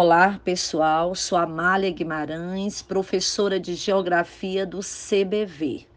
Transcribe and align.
Olá, 0.00 0.40
pessoal. 0.44 1.12
Sou 1.16 1.36
Amália 1.36 1.90
Guimarães, 1.90 2.80
professora 2.80 3.58
de 3.58 3.74
Geografia 3.74 4.64
do 4.64 4.78
CBV. 4.78 5.88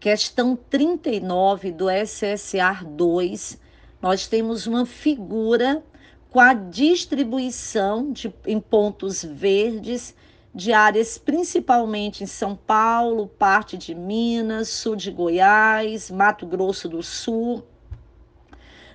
Questão 0.00 0.56
39 0.56 1.70
do 1.70 1.90
SSR 1.90 2.86
2, 2.86 3.60
nós 4.00 4.26
temos 4.26 4.66
uma 4.66 4.86
figura 4.86 5.84
com 6.30 6.40
a 6.40 6.54
distribuição 6.54 8.10
de, 8.10 8.32
em 8.46 8.58
pontos 8.58 9.22
verdes 9.22 10.14
de 10.54 10.72
áreas 10.72 11.18
principalmente 11.18 12.24
em 12.24 12.26
São 12.26 12.56
Paulo, 12.56 13.26
parte 13.26 13.76
de 13.76 13.94
Minas, 13.94 14.70
sul 14.70 14.96
de 14.96 15.10
Goiás, 15.10 16.10
Mato 16.10 16.46
Grosso 16.46 16.88
do 16.88 17.02
Sul, 17.02 17.62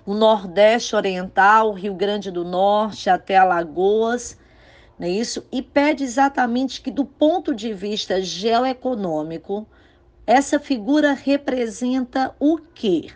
o 0.06 0.14
Nordeste 0.14 0.96
Oriental, 0.96 1.72
Rio 1.72 1.94
Grande 1.94 2.30
do 2.30 2.44
Norte 2.44 3.10
até 3.10 3.38
Alagoas, 3.38 4.38
não 5.00 5.08
é 5.08 5.12
isso? 5.12 5.46
E 5.52 5.62
pede 5.62 6.04
exatamente 6.04 6.82
que, 6.82 6.91
do 6.91 7.05
ponto 7.05 7.55
de 7.55 7.73
vista 7.73 8.22
geoeconômico, 8.22 9.68
essa 10.26 10.60
figura 10.60 11.13
representa 11.13 12.36
o 12.40 12.58
quê? 12.58 13.12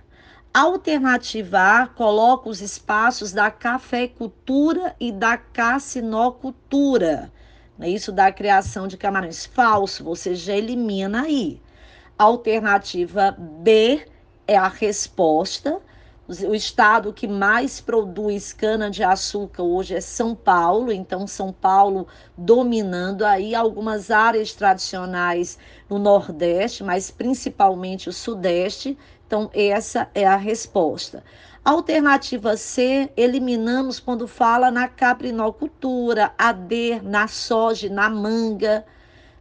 Alternativa 0.53 1.59
A 1.59 1.87
coloca 1.87 2.49
os 2.49 2.61
espaços 2.61 3.31
da 3.31 3.51
cafeicultura 3.51 4.95
e 4.99 5.11
da 5.11 5.37
cassinocultura. 5.37 7.31
É 7.79 7.87
isso 7.87 8.11
da 8.11 8.31
criação 8.31 8.87
de 8.87 8.97
camarões 8.97 9.45
falso, 9.45 10.03
você 10.03 10.33
já 10.33 10.55
elimina 10.55 11.21
aí. 11.23 11.61
Alternativa 12.17 13.31
B 13.31 14.07
é 14.47 14.57
a 14.57 14.67
resposta 14.67 15.79
o 16.27 16.53
estado 16.53 17.13
que 17.13 17.25
mais 17.25 17.79
produz 17.79 18.51
cana-de-açúcar 18.51 19.63
hoje 19.63 19.95
é 19.95 20.01
São 20.01 20.35
Paulo, 20.35 20.91
então 20.91 21.25
São 21.25 21.53
Paulo 21.53 22.05
dominando 22.37 23.23
aí 23.23 23.55
algumas 23.55 24.11
áreas 24.11 24.51
tradicionais 24.51 25.57
no 25.89 25.97
Nordeste, 25.97 26.83
mas 26.83 27.09
principalmente 27.09 28.09
o 28.09 28.13
Sudeste. 28.13 28.97
Então, 29.25 29.49
essa 29.53 30.09
é 30.13 30.25
a 30.25 30.35
resposta. 30.35 31.23
Alternativa 31.63 32.57
C, 32.57 33.09
eliminamos 33.15 33.99
quando 33.99 34.27
fala 34.27 34.69
na 34.69 34.87
caprinocultura, 34.87 36.33
a 36.37 36.51
D, 36.51 37.01
na 37.01 37.27
soja, 37.27 37.89
na 37.89 38.09
manga. 38.09 38.85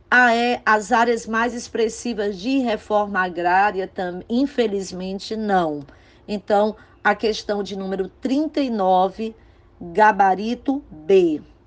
A 0.09 0.35
E, 0.35 0.61
as 0.65 0.93
áreas 0.93 1.27
mais 1.27 1.53
expressivas 1.53 2.39
de 2.39 2.59
reforma 2.59 3.21
agrária, 3.21 3.89
tam, 3.89 4.23
infelizmente 4.29 5.35
não. 5.35 5.85
Então, 6.29 6.77
a 7.03 7.15
questão 7.15 7.63
de 7.63 7.77
número 7.77 8.09
39, 8.09 9.35
gabarito 9.81 10.83
B. 10.91 11.43